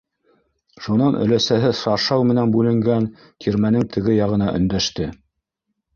[0.85, 3.05] -Шунан өләсәһе шаршау менән бүленгән
[3.47, 5.11] тирмәнең теге яғына өндәште.